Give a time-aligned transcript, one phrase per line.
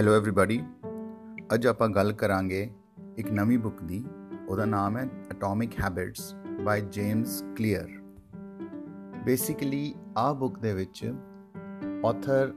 [0.00, 0.62] Hello everyone
[1.54, 2.70] ਅੱਜ ਆਪਾਂ ਗੱਲ ਕਰਾਂਗੇ
[3.18, 4.04] ਇੱਕ ਨਵੀਂ ਬੁੱਕ ਦੀ
[4.48, 7.88] ਉਹਦਾ ਨਾਮ ਹੈ Atomic Habits by James Clear
[9.24, 11.04] basically ਆ ਬੁੱਕ ਦੇ ਵਿੱਚ
[12.06, 12.52] ਆਥਰ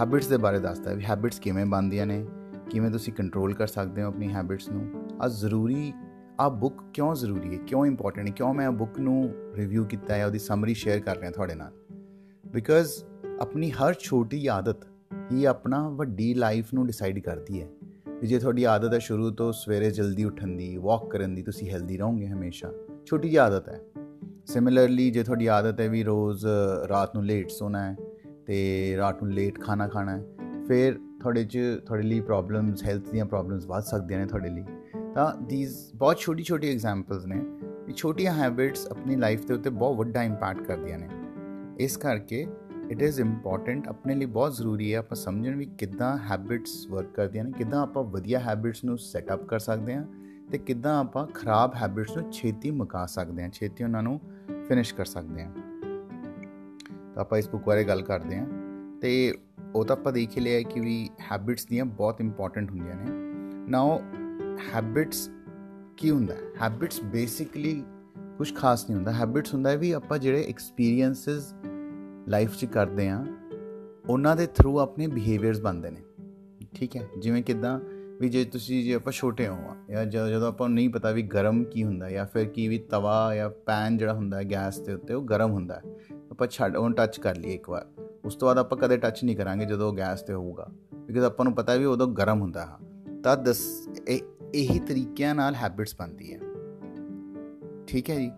[0.00, 2.26] ਹੈਬਿਟਸ ਦੇ ਬਾਰੇ ਦੱਸਦਾ ਹੈ ਵੀ ਹੈਬਿਟਸ ਕਿਵੇਂ ਬਣਦੀਆਂ ਨੇ
[2.70, 5.92] ਕਿਵੇਂ ਤੁਸੀਂ ਕੰਟਰੋਲ ਕਰ ਸਕਦੇ ਹੋ ਆਪਣੀ ਹੈਬਿਟਸ ਨੂੰ ਆ ਜ਼ਰੂਰੀ
[6.40, 10.14] ਆ ਬੁੱਕ ਕਿਉਂ ਜ਼ਰੂਰੀ ਹੈ ਕਿਉਂ ਇੰਪੋਰਟੈਂਟ ਹੈ ਕਿਉਂ ਮੈਂ ਆ ਬੁੱਕ ਨੂੰ ਰਿਵਿਊ ਕੀਤਾ
[10.14, 11.72] ਹੈ ਉਹਦੀ ਸਮਰੀ ਸ਼ੇਅਰ ਕਰ ਰਿਹਾ ਤੁਹਾਡੇ ਨਾਲ
[12.44, 12.92] ਬਿਕਾਜ਼
[13.40, 14.84] ਆਪਣੀ ਹਰ ਛੋਟੀ ਆਦਤ
[15.31, 17.67] ਹੀ ਆਪਣਾ ਵੱਡੀ ਲਾਈਫ ਨੂੰ ਡਿਸਾਈਡ ਕਰਦੀ ਹੈ
[18.21, 21.69] ਵੀ ਜੇ ਤੁਹਾਡੀ ਆਦਤ ਹੈ ਸ਼ੁਰੂ ਤੋਂ ਸਵੇਰੇ ਜਲਦੀ ਉੱਠਣ ਦੀ ਵਾਕ ਕਰਨ ਦੀ, ਤੁਸੀਂ
[21.69, 22.71] ਹੈਲਦੀ ਰਹੋਗੇ ਹਮੇਸ਼ਾ।
[23.05, 23.79] ਛੋਟੀ ਜਿਹੀ ਆਦਤ ਹੈ।
[24.45, 26.45] ਸਿਮਿਲਰਲੀ ਜੇ ਤੁਹਾਡੀ ਆਦਤ ਹੈ ਵੀ ਰੋਜ਼
[26.89, 27.95] ਰਾਤ ਨੂੰ ਲੇਟ ਸੋਣਾ ਹੈ
[28.45, 30.23] ਤੇ ਰਾਤ ਨੂੰ ਲੇਟ ਖਾਣਾ ਖਾਣਾ ਹੈ,
[30.67, 34.63] ਫਿਰ ਤੁਹਾਡੇ 'ਚ, ਤੁਹਾਡੇ ਲਈ ਪ੍ਰੋਬਲਮਸ ਹੈਲਥ ਦੀਆਂ ਪ੍ਰੋਬਲਮਸ ਵੱਧ ਸਕਦੀਆਂ ਨੇ ਤੁਹਾਡੇ ਲਈ।
[35.15, 37.41] ਤਾਂ ਥੀਸ ਬਹੁਤ ਛੋਟੀ ਛੋਟੀ ਐਗਜ਼ਾਮਪਲਸ ਨੇ
[37.85, 41.09] ਵੀ ਛੋਟੀਆਂ ਹੈਬਿਟਸ ਆਪਣੀ ਲਾਈਫ ਦੇ ਉੱਤੇ ਬਹੁਤ ਵੱਡਾ ਇੰਪੈਕਟ ਕਰਦੀਆਂ ਨੇ।
[41.79, 42.47] ਇਸ ਕਰਕੇ
[42.91, 47.43] ਇਟ ਇਜ਼ ਇੰਪੋਰਟੈਂਟ ਆਪਣੇ ਲਈ ਬਹੁਤ ਜ਼ਰੂਰੀ ਹੈ ਆਪਾਂ ਸਮਝਣ ਵੀ ਕਿੱਦਾਂ ਹੈਬਿਟਸ ਵਰਕ ਕਰਦੀਆਂ
[47.43, 50.05] ਨੇ, ਕਿੱਦਾਂ ਆਪਾਂ ਵਧੀਆ ਹੈਬਿਟਸ ਨੂੰ ਸੈਟ ਅਪ ਕਰ ਸਕਦੇ ਹਾਂ
[50.51, 54.19] ਤੇ ਕਿੱਦਾਂ ਆਪਾਂ ਖਰਾਬ ਹੈਬਿਟਸ ਨੂੰ ਛੇਤੀ ਮੁਕਾ ਸਕਦੇ ਹਾਂ, ਛੇਤੀ ਉਹਨਾਂ ਨੂੰ
[54.67, 55.51] ਫਿਨਿਸ਼ ਕਰ ਸਕਦੇ ਹਾਂ।
[57.13, 58.47] ਤਾਂ ਆਪਾਂ ਇਸ ਬੁੱਕ ਬਾਰੇ ਗੱਲ ਕਰਦੇ ਹਾਂ
[59.01, 59.33] ਤੇ
[59.75, 63.11] ਉਹ ਤਾਂ ਆਪਾਂ ਦੇਖ ਲਿਆ ਕਿ ਵੀ ਹੈਬਿਟਸ ਦੀਆਂ ਬਹੁਤ ਇੰਪੋਰਟੈਂਟ ਹੁੰਦੀਆਂ ਨੇ।
[63.69, 64.01] ਨਾਓ
[64.73, 65.29] ਹੈਬਿਟਸ
[65.97, 67.83] ਕੀ ਹੁੰਦਾ ਹੈਬਿਟਸ ਬੇਸਿਕਲੀ
[68.37, 71.53] ਕੁਝ ਖਾਸ ਨਹੀਂ ਹੁੰਦਾ। ਹੈਬਿਟਸ ਹੁੰਦਾ ਹੈ ਵੀ ਆਪਾਂ ਜਿਹੜੇ ਐਕਸਪੀਰੀਐਂਸਸ
[72.27, 73.25] ਲਾਈਫ 'ਚ ਕਰਦੇ ਆ,
[74.09, 76.01] ਉਹਨਾਂ ਦੇ ਥਰੂ ਆਪਣੇ ਬਿਹੇਵੀਅਰਸ ਬਣਦੇ ਨੇ।
[76.75, 77.07] ਠੀਕ ਹੈ?
[77.19, 77.79] ਜਿਵੇਂ ਕਿਦਾਂ
[78.21, 79.57] ਵੀ ਜੇ ਤੁਸੀਂ, ਜੇ ਆਪਾਂ ਛੋਟੇ ਹੋ
[79.89, 83.35] ਜਾਂ ਜਦੋਂ ਆਪਾਂ ਨੂੰ ਨਹੀਂ ਪਤਾ ਵੀ ਗਰਮ ਕੀ ਹੁੰਦਾ ਜਾਂ ਫਿਰ ਕੀ ਵੀ ਤਵਾ
[83.35, 85.81] ਜਾਂ ਪੈਨ ਜਿਹੜਾ ਹੁੰਦਾ ਹੈ ਗੈਸ ਦੇ ਉੱਤੇ, ਉਹ ਗਰਮ ਹੁੰਦਾ
[86.31, 87.85] ਆਪਾਂ ਛੱਡ, ਉਹਨੂੰ ਟੱਚ ਕਰ ਲਈਏ ਇੱਕ ਵਾਰ।
[88.25, 91.53] ਉਸ ਤੋਂ ਬਾਅਦ ਆਪਾਂ ਕਦੇ ਟੱਚ ਨਹੀਂ ਕਰਾਂਗੇ ਜਦੋਂ ਗੈਸ ਤੇ ਹੋਊਗਾ। ਬਿਕਾਜ਼ ਆਪਾਂ ਨੂੰ
[91.53, 92.87] ਪਤਾ ਵੀ ਉਦੋਂ ਗਰਮ ਹੁੰਦਾ ਹੈ।
[93.21, 93.89] ਤਾਂ ਦਸ,
[94.55, 96.39] ਇਹੀ ਤਰੀਕਿਆਂ ਨਾਲ ਹੈਬਿਟਸ ਬਣਦੀ ਹੈ।
[97.87, 98.31] ਠੀਕ ਹੈ ਜੀ?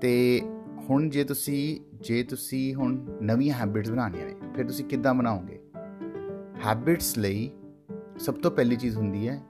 [0.00, 0.40] ਤੇ
[0.90, 5.60] ਹੁਣ ਜੇ ਤੁਸੀਂ ਜੇ ਤੁਸੀਂ ਹੁਣ ਨਵੀਆਂ ਹੈਬਿਟਸ ਬਣਾਉਣੀਆਂ ਨੇ, ਫਿਰ ਤੁਸੀਂ ਕਿੱਦਾਂ ਬਣਾਓਗੇ?
[6.66, 7.50] ਹੈਬਿਟਸ ਲਈ
[8.18, 9.40] ਸਭ ਤੋਂ ਪਹਿਲੀ ਚੀਜ਼ ਹੁੰਦੀ ਹੈ,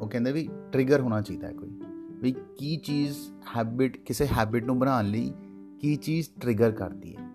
[0.00, 1.80] ਉਹ ਕਹਿੰਦੇ ਵੀ ਟ੍ਰਿਗਰ ਹੋਣਾ ਚਾਹੀਦਾ ਹੈ ਕੋਈ,
[2.14, 3.16] ਵੀ ਕੀ ਚੀਜ਼
[3.56, 5.32] ਹੈਬਿਟ ਕਿਸੇ ਹੈਬਿਟ ਨੂੰ ਬਣਾਉਣ ਲਈ
[5.80, 7.30] ਕੀ ਚੀਜ਼ ਟ੍ਰਿਗਰ ਕਰਦੀ ਹੈ।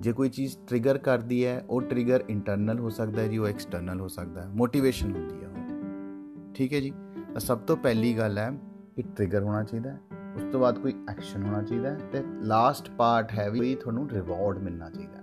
[0.00, 4.00] ਜੇ ਕੋਈ ਚੀਜ਼ ਟ੍ਰਿਗਰ ਕਰਦੀ ਹੈ, ਉਹ ਟ੍ਰਿਗਰ ਇੰਟਰਨਲ ਹੋ ਸਕਦਾ ਹੈ ਜੀ, ਉਹ ਐਕਸਟਰਨਲ
[4.00, 6.92] ਹੋ ਸਕਦਾ ਹੈ ਮੋਟੀਵੇਸ਼ਨ ਹੁੰਦੀ ਹੈ ਉਹ। ਠੀਕ ਹੈ ਜੀ?
[7.32, 8.50] ਤਾਂ ਸਭ ਤੋਂ ਪਹਿਲੀ ਗੱਲ ਹੈ
[8.96, 10.00] ਕਿ ਟ੍ਰਿਗਰ ਹੋਣਾ ਚਾਹੀਦਾ ਹੈ।
[10.40, 14.90] ਉਸ ਤੋਂ ਬਾਅਦ ਕੋਈ ਐਕਸ਼ਨ ਹੋਣਾ ਚਾਹੀਦਾ ਤੇ ਲਾਸਟ ਪਾਰਟ ਹੈ ਵੀ ਤੁਹਾਨੂੰ ਰਿਵਾਰਡ ਮਿਲਣਾ
[14.90, 15.18] ਚਾਹੀਦਾ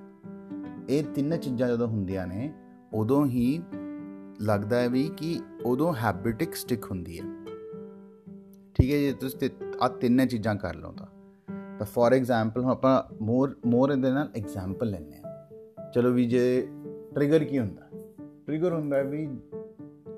[0.89, 2.53] ਇਹ ਤਿੰਨ ਚੀਜ਼ਾਂ ਜਦੋਂ ਹੁੰਦੀਆਂ ਨੇ,
[2.93, 3.63] ਉਦੋਂ ਹੀ
[4.41, 7.25] ਲੱਗਦਾ ਹੈ ਵੀ ਕਿ ਉਦੋਂ ਹੈਬਿਟਿਕ ਸਟਿਕ ਹੁੰਦੀ ਹੈ।
[8.73, 9.49] ਠੀਕ ਹੈ ਜੇ, ਤੁਸੀਂ
[9.81, 11.07] ਆ ਤਿੰਨੇ ਚੀਜ਼ਾਂ ਕਰ ਲਓ ਤਾਂ।
[11.77, 15.49] ਤਾਂ ਫੋਰ ਐਗਜ਼ਾਮਪਲ ਹੁਣ ਆਪਾਂ ਮੋਰ ਮੋਰ ਇਹਦੇ ਨਾਲ ਐਗਜ਼ਾਮਪਲ ਲੈਣੇ ਆ
[15.95, 16.67] ਚਲੋ ਵੀ ਜੇ
[17.15, 17.81] ਟ੍ਰਿਗਰ ਕੀ ਹੁੰਦਾ?
[18.45, 19.37] ਟ੍ਰਿਗਰ ਹੁੰਦਾ ਵੀ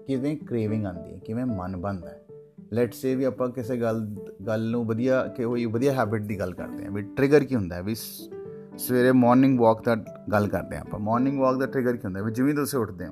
[0.08, 2.26] ਕਿਵੇਂ ਕ੍ਰੇਵਿੰਗ ਆਉਂਦੀ ਹੈ, ਕਿਵੇਂ ਮਨ ਬੰਦਾ ਹੈ।
[2.74, 4.16] ਲੈਟਸ ਸੇ ਵੀ ਆਪਾਂ ਕਿਸੇ ਗੱਲ
[4.50, 7.76] ਗੱਲ ਨੂੰ ਵਧੀਆ ਕਿ ਹੋਈ ਵਧੀਆ ਹੈਬਿਟ ਦੀ ਗੱਲ ਕਰਦੇ ਆ ਵੀ ਟ੍ਰਿਗਰ ਕੀ ਹੁੰਦਾ
[7.76, 7.84] ਹੈ?
[7.84, 7.96] ਵੀ
[8.78, 9.96] ਸਵੇਰੇ ਮਾਰਨਿੰਗ ਵਾਕ ਦਾ
[10.32, 12.26] ਗੱਲ ਕਰਦੇ ਆ ਆਪਾਂ। ਮਾਰਨਿੰਗ ਵਾਕ ਦਾ ਟ੍ਰਿਗਰ ਕੀ ਹੁੰਦਾ ਹੈ?
[12.26, 13.12] ਵੀ ਜਿਵੇਂ ਤੁਸੀਂ ਉੱਠਦੇ ਹੋ।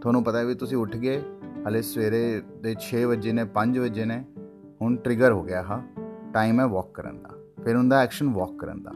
[0.00, 1.22] ਤੁਹਾਨੂੰ ਪਤਾ ਹੈ ਵੀ ਤੁਸੀਂ ਉੱਠ ਗਏ,
[1.68, 4.24] ਹਲੇ ਸਵੇਰੇ ਦੇ 6 ਵਜੇ ਨੇ 5 ਵਜੇ ਨੇ,
[4.82, 5.82] ਹੁਣ ਟ੍ਰਿਗਰ ਹੋ ਗਿਆ ਹਾਂ
[6.32, 7.30] ਟਾਈਮ ਹੈ ਵਾਕ ਕਰਨ ਦਾ।
[7.64, 8.92] ਫਿਰ ਹੁੰਦਾ ਐਕਸ਼ਨ ਵਾਕ ਕਰਨ ਦਾ।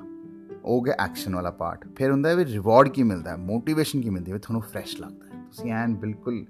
[0.65, 3.37] ਉਹ ਗਿਆ ਐਕਸ਼ਨ ਵਾਲਾ ਪਾਰਟ ਫਿਰ ਹੁੰਦਾ ਵੀ ਰਿਵਾਰਡ ਕੀ ਮਿਲਦਾ ਹੈ?
[3.37, 4.39] ਮੋਟੀਵੇਸ਼ਨ ਕੀ ਮਿਲਦੀ ਹੈ?
[4.39, 6.45] ਤੁਹਾਨੂੰ ਫਰੈਸ਼ ਲੱਗਦਾ ਹੈ। ਤੁਸੀਂ ਐਨ ਬਿਲਕੁਲ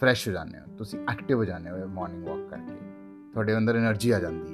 [0.00, 2.74] ਫਰੈਸ਼ ਹੋ ਜਾਂਦੇ ਹੋ। ਤੁਸੀਂ ਐਕਟਿਵ ਹੋ ਜਾਂਦੇ ਹੋ ਮਾਰਨਿੰਗ ਵਾਕ ਕਰਕੇ।
[3.32, 4.53] ਤੁਹਾਡੇ ਅੰਦਰ એનર્ਜੀ ਆ ਜਾਂਦੀ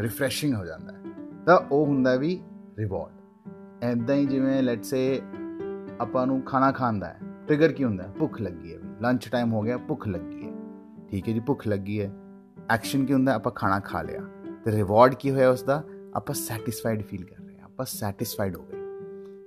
[0.00, 0.98] ਰਿਫਰੈਸ਼ਿੰਗ ਹੋ ਜਾਂਦਾ ਹੈ।
[1.46, 2.40] ਤਾਂ ਉਹ ਹੁੰਦਾ ਵੀ
[2.78, 3.12] ਰਿਵਾਰਡ
[3.82, 5.22] ਐਦਾਂ ਹੀ ਜਿਵੇਂ ਲੈਟਸ ਸੇ
[6.00, 8.08] ਆਪਾਂ ਨੂੰ ਖਾਣਾ ਖਾਂਦਾ ਹੈ ਟ੍ਰਿਗਰ ਕੀ ਹੁੰਦਾ ਹੈ?
[8.18, 10.52] ਭੁੱਖ ਲੱਗੀ ਹੈ ਲੰਚ ਟਾਈਮ ਹੋ ਗਿਆ, ਭੁੱਖ ਲੱਗੀ ਹੈ।
[11.08, 12.12] ਠੀਕ ਹੈ ਜੀ, ਭੁੱਖ ਲੱਗੀ ਹੈ।
[12.70, 13.34] ਐਕਸ਼ਨ ਕੀ ਹੁੰਦਾ?
[13.34, 14.20] ਆਪਾਂ ਖਾਣਾ ਖਾ ਲਿਆ।
[14.64, 15.84] ਤੇ ਰਿਵਾਰਡ ਕੀ ਹੋਇਆ ਉਸ ਦਾ
[16.14, 18.76] ਆਪਾਂ ਸੈਟੀਸਫਾਈਡ ਫੀਲ ਕਰ ਰਹੇ ਹਾਂ। ਆਪਾਂ ਸੈਟੀਸਫਾਈਡ ਹੋ ਗਏ।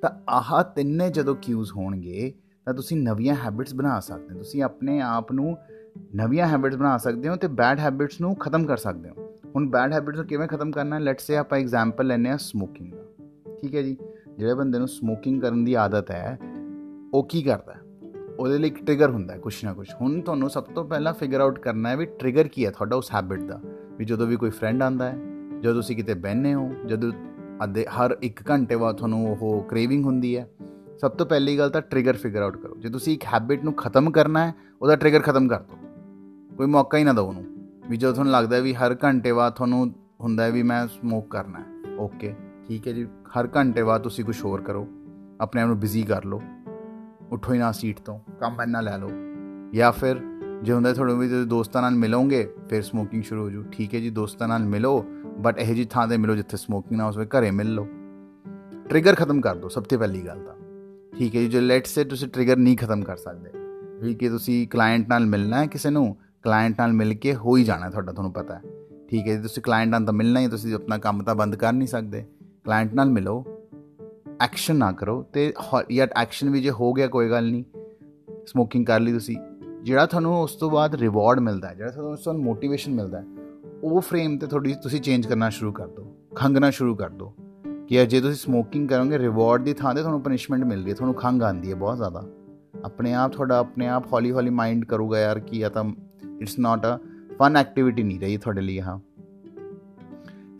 [0.02, 2.34] ਤਾਂ ਆਹ ਤਿੰਨੇ ਜਦੋਂ ਕਿਊਜ਼ ਹੋਣਗੇ,
[2.66, 5.58] ਤਾਂ ਤੁਸੀਂ ਨਵੀਆਂ ਹੈਬਿਟਸ ਬਣਾ ਸਕਦੇ ਹੋ। ਤੁਸੀਂ ਆਪਣੇ ਆਪ ਨੂੰ
[6.16, 9.94] ਨਵੀਆਂ ਹੈਬਿਟਸ ਬਣਾ ਸਕਦੇ ਹੋ ਤੇ ਬੈਡ ਹੈਬਿਟਸ ਨੂੰ ਖਤਮ ਕਰ ਸਕਦੇ ਹੋ। ਹੁਣ ਬੈਡ
[9.94, 11.00] ਹੈਬਿਟਸ ਨੂੰ ਕਿਵੇਂ ਖਤਮ ਕਰਨਾ ਹੈ?
[11.00, 13.04] ਲੈਟਸ ਸੇ ਆਪਾਂ ਐਗਜ਼ਾਮਪਲ ਲੈਨੇ ਆ ਸਮੋਕਿੰਗ ਦਾ।
[13.62, 13.98] ਠੀਕ ਹੈ ਜੀ?
[14.38, 16.38] ਜਿਹੜੇ ਬੰਦੇ ਨੂੰ ਸਮੋਕਿੰਗ ਕਰਨ ਦੀ ਆਦਤ ਹੈ,
[17.14, 17.74] ਉਹ ਕੀ ਕਰਦਾ?
[18.40, 21.42] ਉਹਦੇ ਲਈ ਇੱਕ ਟ੍ਰਿਗਰ ਹੁੰਦਾ ਹੈ ਕੁਛ ਨਾ ਕੁਛ। ਹੁਣ ਤੁਹਾਨੂੰ ਸਭ ਤੋਂ ਪਹਿਲਾਂ ਫਿਗਰ
[21.42, 23.60] ਆਊਟ ਕਰਨਾ ਹੈ ਵੀ ਟ੍ਰਿਗਰ ਕੀ ਹੈ ਤੁਹਾਡਾ ਉਸ ਹੈਬਿਟ ਦਾ।
[23.98, 25.18] ਵੀ ਜਦੋਂ ਵੀ ਕੋਈ ਫਰੈਂਡ ਆਂਦਾ ਹੈ,
[25.62, 27.12] ਜਦੋਂ ਤੁਸੀਂ ਕਿਤੇ ਬੈਠਨੇ ਹੋ, ਜਦੋਂ
[27.64, 30.50] ਅੱਧੇ, ਹਰ 1 ਘੰਟੇ ਬਾਅਦ ਤੁਹਾਨੂੰ ਉਹ ਕ੍ਰੇਵਿੰਗ ਹੁੰਦੀ ਹੈ,
[31.02, 34.12] ਸਭ ਤੋਂ ਪਹਿਲੀ ਗੱਲ ਤਾਂ ਟ੍ਰਿਗਰ ਫਿਗਰ ਆਊਟ ਕਰੋ। ਜੇ ਤੁਸੀਂ ਇੱਕ ਹੈਬਿਟ ਨੂੰ ਖਤਮ
[34.12, 35.78] ਕਰਨਾ ਹੈ, ਉਹਦਾ ਟ੍ਰਿਗਰ ਖਤਮ ਕਰ ਦਿਓ।
[36.58, 37.53] ਕੋਈ ਮੌਕਾ ਹੀ ਨਾ ਦਿਓ ਉਹਨੂੰ।
[37.90, 41.60] ਵੀ ਜਦੋਂ ਤੁਹਾਨੂੰ ਲੱਗਦਾ ਵੀ ਹਰ ਘੰਟੇ ਬਾਅਦ ਤੁਹਾਨੂੰ ਹੁੰਦਾ ਹੈ ਵੀ ਮੈਂ ਸਮੋਕ ਕਰਨਾ
[41.60, 42.34] ਹੈ ਓਕੇ
[42.68, 44.88] ਠੀਕ ਹੈ ਜੀ। ਹਰ ਘੰਟੇ ਬਾਅਦ ਤੁਸੀਂ ਕੁਝ ਹੋਰ ਕਰੋ,
[45.42, 46.42] ਆਪਣੇ ਆਪ ਨੂੰ ਬਿਜ਼ੀ ਕਰ ਲਓ,
[47.32, 49.10] ਉੱਠੋ ਹੀ ਨਾ ਸੀਟ ਤੋਂ, ਕੰਮ ਇੰਨਾ ਲੈ ਲਓ।
[49.74, 50.22] ਜਾਂ ਫਿਰ
[50.64, 54.10] ਜੇ ਹੁੰਦਾ ਤੁਹਾਨੂੰ ਵੀ ਦੋਸਤਾਂ ਨਾਲ ਮਿਲੋਗੇ, ਫਿਰ ਸਮੋਕਿੰਗ ਸ਼ੁਰੂ ਹੋ ਜੂ ਠੀਕ ਹੈ ਜੀ,
[54.10, 55.02] ਦੋਸਤਾਂ ਨਾਲ ਮਿਲੋ
[55.38, 57.88] ਬਟ ਇਹ ਜੀ ਥਾਂ ਤੇ ਮਿਲੋ ਜਿੱਥੇ ਸਮੋਕਿੰਗ ਨਾ ਹੋਵੇ ਘਰੇ ਮਿਲ ਲਓ।
[58.90, 60.56] ਟ੍ਰਿਗਰ ਖਤਮ ਕਰ ਦਿਓ, ਸਭ ਤੋਂ ਪਹਿਲੀ ਗੱਲ ਤਾਂ।
[61.18, 63.52] ਠੀਕ ਹੈ ਜੀ, ਜੇ ਲੈਟਸ ਸੇ ਤੁਸੀਂ ਟ੍ਰਿਗਰ ਨਹੀਂ ਖਤਮ ਕਰ ਸਕਦੇ,
[64.02, 67.64] ਵੀ ਕਿ ਤੁਸੀਂ ਕਲਾਇੰਟ ਨਾਲ ਮਿਲਣਾ ਹੈ ਕਿਸੇ ਨੂੰ ਕਲਾਇੰਟ ਨਾਲ ਮਿਲ ਕੇ ਹੋ ਹੀ
[67.64, 68.62] ਜਾਣਾ ਤੁਹਾਡਾ, ਤੁਹਾਨੂੰ ਪਤਾ ਹੈ।
[69.10, 71.74] ਠੀਕ ਹੈ ਜੀ, ਤੁਸੀਂ ਕਲਾਇੰਟ ਨਾਲ ਤਾਂ ਮਿਲਣਾ ਹੀ ਤੁਸੀਂ ਆਪਣਾ ਕੰਮ ਤਾਂ ਬੰਦ ਕਰ
[71.74, 72.24] ਨਹੀਂ ਸਕਦੇ।
[72.64, 73.44] ਕਲਾਇੰਟ ਨਾਲ ਮਿਲੋ
[74.42, 75.54] ਐਕਸ਼ਨ ਨਾ ਕਰੋ ਤੇ
[75.92, 77.64] ਯਾਰ ਐਕਸ਼ਨ ਵੀ ਜੇ ਹੋ ਗਿਆ, ਕੋਈ ਗੱਲ ਨਹੀਂ।
[78.48, 79.38] ਸਮੋਕਿੰਗ ਕਰ ਲਈ ਤੁਸੀਂ।
[79.84, 83.26] ਜਿਹੜਾ ਤੁਹਾਨੂੰ ਉਸ ਤੋਂ ਬਾਅਦ ਰਿਵਾਰਡ ਮਿਲਦਾ ਹੈ, ਜਿਹੜਾ ਤੁਹਾਨੂੰ ਉਸ ਤੋਂ ਮੋਟੀਵੇਸ਼ਨ ਮਿਲਦਾ ਹੈ,
[83.84, 87.34] ਉਹ ਫਰੇਮ ਤੇ ਥੋੜੀ ਤੁਸੀਂ ਚੇਂਜ ਕਰਨਾ ਸ਼ੁਰੂ ਕਰ ਦਿਓ ਖੰਗਣਾ ਸ਼ੁਰੂ ਕਰ ਦਿਓ
[87.88, 91.16] ਕਿ ਜੇ ਤੁਸੀਂ ਸਮੋਕਿੰਗ ਕਰੋਗੇ ਰਿਵਾਰਡ ਦੀ ਥਾਂ ਤੇ ਤੁਹਾਨੂੰ ਪਨਿਸ਼ਮੈਂਟ ਮਿਲ ਰਹੀ ਹੈ, ਤੁਹਾਨੂੰ
[91.16, 92.24] ਖੰਗ ਆਉਂਦੀ ਹੈ ਬਹੁਤ ਜ਼ਿਆਦਾ।
[92.86, 95.84] ਆਪਣੇ ਆਪ, ਤੁਹਾਡਾ ਆਪਣੇ ਆਪ ਹੌਲੀ ਹੌਲੀ ਮਾਈਂਡ ਕਰੂਗਾ ਯਾਰ ਕਿ ਇਹ ਤਾਂ
[96.44, 96.98] it's not a
[97.40, 99.00] fun activity ਨਹੀਂ ਰਹੀ ਤੁਹਾਡੇ ਲਈ ਹਾਂ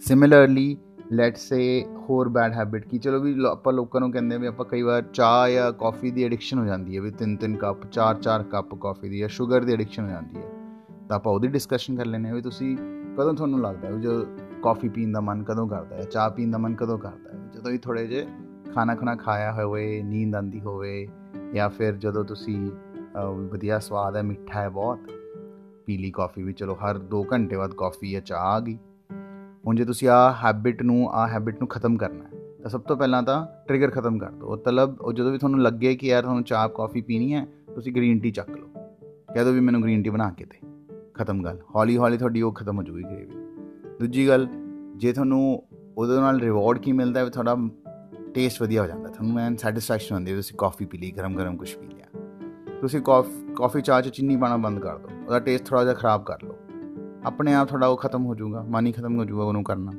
[0.02, 0.76] ਸਿਮਿਲਰਲੀ
[1.12, 1.64] ਲੈਟਸ ਸੇ
[2.10, 5.48] ਹੋਰ ਬੈਡ ਹੈਬਿਟ ਕੀ ਚਲੋ ਵੀ ਆਪਾਂ ਲੋਕਾਂ ਨੂੰ ਕਹਿੰਦੇ ਵੀ ਆਪਾਂ ਕਈ ਵਾਰ ਚਾਹ
[5.50, 9.10] ਜਾਂ ਕਾਫੀ ਦੀ ਐਡਿਕਸ਼ਨ ਹੋ ਜਾਂਦੀ ਹੈ ਵੀ ਤਿੰਨ ਤਿੰਨ ਕੱਪ ਚਾਰ ਚਾਰ ਕੱਪ ਕਾਫੀ
[9.10, 10.48] ਦੀ ਜਾਂ ਸ਼ੂਗਰ ਦੀ ਐਡਿਕਸ਼ਨ ਹੋ ਜਾਂਦੀ ਹੈ
[11.10, 12.76] ਤਾਂ ਆਪਾਂ ਉਹਦੀ ਡਿਸਕਸ਼ਨ ਕਰ ਲੈਨੇ ਆ ਵੀ ਤੁਸੀਂ
[13.18, 14.26] ਕਦੋਂ ਤੁਹਾਨੂੰ ਲੱਗਦਾ ਹੈ ਜੋ
[14.64, 17.72] ਕਾਫੀ ਪੀਣ ਦਾ ਮਨ ਕਦੋਂ ਕਰਦਾ ਹੈ ਚਾਹ ਪੀਣ ਦਾ ਮਨ ਕਦੋਂ ਕਰਦਾ ਹੈ ਜਦੋਂ
[17.72, 18.26] ਵੀ ਥੋੜੇ ਜੇ
[18.74, 21.08] ਖਾਣਾ ਖਾਣਾ ਖਾਇਆ ਹੋਵੇ ਨੀਂਦ ਆਂਦੀ ਹੋਵੇ
[21.54, 22.58] ਜਾਂ ਫਿਰ ਜਦੋਂ ਤੁਸੀਂ
[23.52, 25.12] ਵਧੀਆ ਸਵਾਦ ਹੈ ਮਿੱਠਾ ਹੈ ਬਹੁਤ
[25.86, 28.78] ਪੀਲੀ ਕਾਫੀ ਵੀ, ਚਲੋ ਹਰ 2 ਘੰਟੇ ਬਾਅਦ ਕਾਫੀ ਜਾਂ ਚਾਹ ਆ ਗਈ।
[29.68, 32.98] ਹੁਣ ਜੇ ਤੁਸੀਂ ਆ ਹੈਬਿਟ ਨੂੰ ਆ ਹੈਬਿਟ ਨੂੰ ਖਤਮ ਕਰਨਾ ਹੈ, ਤਾਂ ਸਭ ਤੋਂ
[32.98, 36.44] ਪਹਿਲਾਂ ਤਾਂ ਟ੍ਰਿਗਰ ਖਤਮ ਕਰ ਦਿਓ। ਤਲਬ ਉਹ ਜਦੋਂ ਵੀ ਤੁਹਾਨੂੰ ਲੱਗੇ ਕਿ ਯਾਰ ਤੁਹਾਨੂੰ
[36.44, 37.46] ਚਾਹ ਕਾਫੀ ਪੀਣੀ ਹੈ,
[37.76, 38.68] ਤੁਸੀਂ ਗ੍ਰੀਨ ਟੀ ਚੱਕ ਲਓ।
[39.34, 40.60] ਕਹਿ ਦਿਓ ਵੀ ਮੈਨੂੰ ਗ੍ਰੀਨ ਟੀ ਬਣਾ ਕੇ ਦੇ।
[41.14, 43.42] ਖਤਮ ਗੱਲ। ਹੌਲੀ ਹੌਲੀ ਤੁਹਾਡੀ ਉਹ ਖਤਮ ਹੋ ਜੂਗੀ ਗ੍ਰੇਵੀ
[44.00, 44.48] ਦੂਜੀ ਗੱਲ,
[44.96, 45.64] ਜੇ ਤੁਹਾਨੂੰ
[45.98, 47.56] ਉਹਦੇ ਨਾਲ ਰਿਵਾਰਡ ਕੀ ਮਿਲਦਾ ਹੈ ਤੁਹਾਡਾ
[48.34, 51.58] ਟੇਸਟ ਵਧੀਆ ਹੋ ਜਾਂਦਾ, ਤੁਹਾਨੂੰ ਐਨ ਸੈਟੀਸਫੈਕਸ਼ਨ ਹੁੰਦੀ ਹੈ ਤੁਸੀਂ ਕਾਫੀ ਪੀ ਲਈ ਗਰਮ ਗਰਮ
[51.58, 52.22] ਕੁਝ ਪੀ ਲਿਆ।
[52.82, 53.43] ਤੁਸੀਂ ਕਾਫੀ
[53.82, 56.56] ਚਾਹ ਚ ਚੀਨੀ ਪਾਣਾ ਬੰਦ ਕਰ ਦਿਓ ਉਹਦਾ ਟੇਸਟ ਥੋੜਾ ਜਿਹਾ ਖਰਾਬ ਕਰ ਲਓ
[57.26, 59.92] ਆਪਣੇ ਆਪ ਥੋੜਾ ਉਹ ਖਤਮ ਹੋ ਜਾਊਗਾ ਮਨ ਹੀ ਖਤਮ ਹੋ ਜਾਊਗਾ ਉਹਨੂੰ ਕਰਨਾ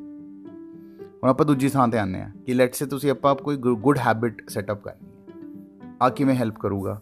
[1.22, 4.48] ਹੁਣ ਆਪਾਂ ਦੂਜੀ ਥਾਂ ਤੇ ਆਨੇ ਆ ਕਿ ਲੈਟਸ ਸੇ ਤੁਸੀਂ ਆਪਾਂ ਕੋਈ ਗੁੱਡ ਹੈਬਿਟ
[4.48, 5.14] ਸੈਟਅਪ ਕਰਨੀ ਹੈ
[6.02, 7.00] ਆ ਕਿਵੇਂ ਹੈਲਪ ਕਰੂਗਾ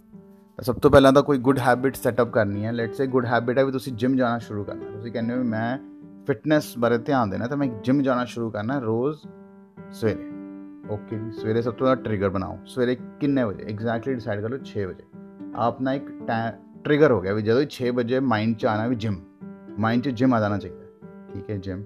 [0.58, 3.58] ਤਾਂ ਸਭ ਤੋਂ ਪਹਿਲਾਂ ਤਾਂ ਕੋਈ ਗੁੱਡ ਹੈਬਿਟ ਸੈਟਅਪ ਕਰਨੀ ਹੈ ਲੈਟਸ ਸੇ ਗੁੱਡ ਹੈਬਿਟ
[3.58, 5.78] ਹੈ ਵੀ ਤੁਸੀਂ ਜਿਮ ਜਾਣਾ ਸ਼ੁਰੂ ਕਰਨਾ ਤੁਸੀਂ ਕਹਿੰਦੇ ਹੋ ਮੈਂ
[6.26, 9.18] ਫਿਟਨੈਸ ਬਾਰੇ ਧਿਆਨ ਦੇਣਾ ਤਾਂ ਮੈਂ ਜਿਮ ਜਾਣਾ ਸ਼ੁਰੂ ਕਰਨਾ ਰੋਜ਼
[9.92, 10.30] ਸਵੇਰੇ
[10.90, 14.58] ਓਕੇ ਜੀ ਸਵੇਰੇ ਸਭ ਤੋਂ ਪਹਿਲਾਂ ਟ੍ਰਿਗਰ ਬਣਾਓ ਸਵੇਰੇ ਕਿੰਨੇ ਵਜੇ ਐਗਜ਼ੈਕਟਲੀ ਡਿਸਾਈਡ ਕਰ ਲਓ
[14.64, 15.21] 6 ਵਜੇ
[15.54, 16.06] ਆਪਣਾ ਇੱਕ
[16.84, 19.20] ਟ੍ਰਿਗਰ ਹੋ ਗਿਆ ਵੀ ਜਦੋਂ 6 ਵਜੇ ਮਾਈਂਡ ਚ ਆਣਾ ਵੀ ਜਿਮ
[19.78, 21.82] ਮਾਈਂਡ 'ਚ ਜਿਮ ਆ ਜਾਣਾ ਚਾਹੀਦਾ। ਠੀਕ ਹੈ ਜਿਮ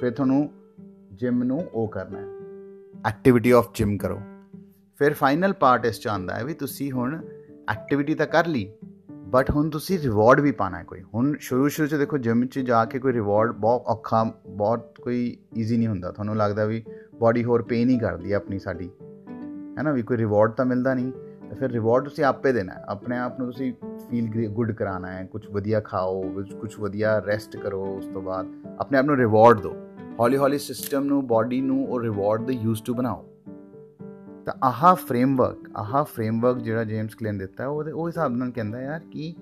[0.00, 0.50] ਫਿਰ ਤੁਹਾਨੂੰ
[1.12, 2.26] ਜਿਮ ਨੂੰ ਉਹ ਕਰਨਾ ਹੈ।
[3.06, 4.20] ਐਕਟੀਵਿਟੀ ਆਫ ਜਿਮ ਕਰੋ।
[4.98, 7.24] ਫਿਰ ਫਾਈਨਲ ਪਾਰਟ ਇਸ ਚ ਆਂਦਾ ਹੈ ਵੀ ਤੁਸੀਂ ਹੁਣ
[7.70, 8.72] ਐਕਟੀਵਿਟੀ ਤਾਂ ਕਰ ਲਈ
[9.12, 12.58] ਬਟ ਹੁਣ ਤੁਸੀਂ ਰਿਵਾਰਡ ਵੀ ਪਾਣਾ ਹੈ ਕੋਈ। ਹੁਣ ਸ਼ੁਰੂ ਸ਼ੁਰੂ ਚ ਦੇਖੋ ਜਿਮ 'ਚ
[12.58, 16.84] ਜਾ ਕੇ ਕੋਈ ਰਿਵਾਰਡ ਬਹੁਤ ਔਖਾ, ਬਹੁਤ ਕੋਈ ਈਜ਼ੀ ਨਹੀਂ ਹੁੰਦਾ। ਤੁਹਾਨੂੰ ਲੱਗਦਾ ਵੀ
[17.20, 18.90] ਬਾਡੀ ਹੋਰ ਪੇ ਨਹੀਂ ਕਰਦੀ ਆਪਣੀ ਸਾਡੀ।
[19.78, 21.12] ਹੈ ਨਾ, ਵੀ ਕੋਈ ਰਿਵਾਰਡ ਤਾਂ ਮਿਲਦਾ ਨਹੀਂ।
[21.54, 23.72] ਤਾਂ ਫਿਰ ਰਿਵਾਰਡ ਤੁਸੀਂ ਆਪੇ ਦੇਣਾ ਹੈ। ਆਪਣੇ ਆਪ ਨੂੰ ਤੁਸੀਂ
[24.10, 26.22] ਫੀਲ ਗੁੱਡ ਕਰਾਣਾ ਹੈ। ਕੁਝ ਵਧੀਆ ਖਾਓ
[26.60, 28.46] ਕੁਝ ਵਧੀਆ ਰੈਸਟ ਕਰੋ ਉਸ ਤੋਂ ਬਾਅਦ।
[28.78, 29.74] ਆਪਣੇ ਆਪ ਨੂੰ ਰਿਵਾਰਡ ਦਿਓ।
[30.20, 33.24] ਹੌਲੀ ਹੌਲੀ ਸਿਸਟਮ ਨੂੰ ਬਾਡੀ ਨੂੰ ਉਹ ਰਿਵਾਰਡ ਦੇ ਯੂਜ਼ ਟੂ ਬਣਾਓ।
[34.46, 39.00] ਤਾਂ ਆਹ ਫਰੇਮਵਰਕ ਆਹ ਫਰੇਮਵਰਕ ਜਿਹੜਾ ਜੇਮਸ ਕਲੇਨ ਦਿੱਤਾ ਉਹ ਉਹ ਹਿਸਾਬ ਨਾਲ ਕਹਿੰਦਾ ਯਾਰ
[39.12, 39.34] ਕਿ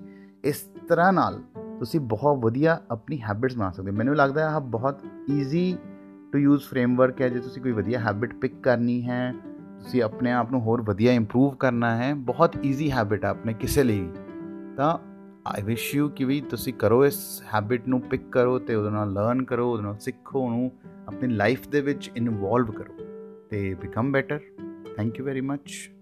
[0.43, 1.41] ਇਸ ਤਰ੍ਹਾਂ ਨਾਲ
[1.79, 4.99] ਤੁਸੀਂ ਬਹੁਤ ਵਧੀਆ ਆਪਣੀ ਹੈਬਿਟਸ ਬਣਾ ਸਕਦੇ ਮੈਨੂੰ ਲੱਗਦਾ ਹੈ ਆਹ ਬਹੁਤ
[5.31, 5.77] ਈਜ਼ੀ
[6.31, 9.33] ਟੂ ਯੂਜ਼ ਫਰੇਮਵਰਕ ਹੈ। ਜੇ ਤੁਸੀਂ ਕੋਈ ਵਧੀਆ ਹੈਬਿਟ ਪਿਕ ਕਰਨੀ ਹੈ
[9.83, 13.83] ਤੁਸੀਂ ਆਪਣੇ ਆਪ ਨੂੰ ਹੋਰ ਵਧੀਆ ਇੰਪਰੂਵ ਕਰਨਾ ਹੈ, ਬਹੁਤ ਈਜ਼ੀ ਹੈਬਿਟ ਹੈ ਆਪਣੇ ਕਿਸੇ
[13.83, 14.09] ਲਈ
[14.77, 14.97] ਤਾਂ
[15.47, 19.13] ਆਈ ਵਿਸ਼ ਯੂ ਕਿ ਵੀ ਤੁਸੀਂ ਕਰੋ ਇਸ ਹੈਬਿਟ ਨੂੰ ਪਿਕ ਕਰੋ ਤੇ ਉਹਦੇ ਨਾਲ
[19.13, 20.71] ਲਰਨ ਕਰੋ, ਉਹਦੇ ਨਾਲ ਸਿੱਖੋ ਉਹਨੂੰ,
[21.07, 22.93] ਆਪਣੀ ਲਾਈਫ ਦੇ ਵਿੱਚ ਇਨਵੋਲਵ ਕਰੋ
[23.49, 24.39] ਤੇ become better
[24.97, 25.92] thank you very much